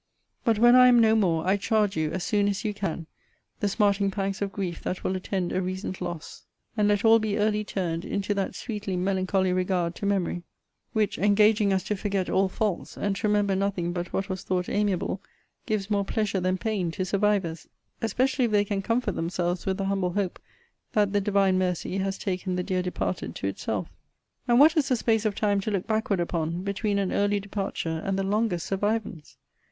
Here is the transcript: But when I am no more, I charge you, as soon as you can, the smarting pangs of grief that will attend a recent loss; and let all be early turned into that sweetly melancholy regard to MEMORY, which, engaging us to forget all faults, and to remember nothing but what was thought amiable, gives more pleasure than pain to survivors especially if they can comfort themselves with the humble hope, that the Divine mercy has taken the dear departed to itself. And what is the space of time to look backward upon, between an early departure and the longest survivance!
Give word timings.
But 0.43 0.57
when 0.57 0.75
I 0.75 0.87
am 0.87 0.97
no 0.97 1.15
more, 1.15 1.45
I 1.45 1.57
charge 1.57 1.95
you, 1.95 2.09
as 2.09 2.23
soon 2.23 2.47
as 2.47 2.65
you 2.65 2.73
can, 2.73 3.05
the 3.59 3.67
smarting 3.69 4.09
pangs 4.09 4.41
of 4.41 4.51
grief 4.51 4.81
that 4.81 5.03
will 5.03 5.15
attend 5.15 5.51
a 5.51 5.61
recent 5.61 6.01
loss; 6.01 6.43
and 6.75 6.87
let 6.87 7.05
all 7.05 7.19
be 7.19 7.37
early 7.37 7.63
turned 7.63 8.03
into 8.03 8.33
that 8.33 8.55
sweetly 8.55 8.97
melancholy 8.97 9.53
regard 9.53 9.93
to 9.97 10.07
MEMORY, 10.07 10.41
which, 10.93 11.19
engaging 11.19 11.71
us 11.71 11.83
to 11.83 11.95
forget 11.95 12.31
all 12.31 12.49
faults, 12.49 12.97
and 12.97 13.15
to 13.17 13.27
remember 13.27 13.55
nothing 13.55 13.93
but 13.93 14.11
what 14.11 14.27
was 14.27 14.41
thought 14.41 14.67
amiable, 14.69 15.21
gives 15.67 15.91
more 15.91 16.03
pleasure 16.03 16.39
than 16.39 16.57
pain 16.57 16.89
to 16.89 17.05
survivors 17.05 17.67
especially 18.01 18.45
if 18.45 18.49
they 18.51 18.65
can 18.65 18.81
comfort 18.81 19.11
themselves 19.13 19.67
with 19.67 19.77
the 19.77 19.85
humble 19.85 20.13
hope, 20.13 20.39
that 20.93 21.13
the 21.13 21.21
Divine 21.21 21.59
mercy 21.59 21.99
has 21.99 22.17
taken 22.17 22.55
the 22.55 22.63
dear 22.63 22.81
departed 22.81 23.35
to 23.35 23.45
itself. 23.45 23.87
And 24.47 24.59
what 24.59 24.75
is 24.75 24.87
the 24.89 24.95
space 24.95 25.25
of 25.25 25.35
time 25.35 25.61
to 25.61 25.69
look 25.69 25.85
backward 25.85 26.19
upon, 26.19 26.63
between 26.63 26.97
an 26.97 27.11
early 27.11 27.39
departure 27.39 28.01
and 28.03 28.17
the 28.17 28.23
longest 28.23 28.65
survivance! 28.67 29.35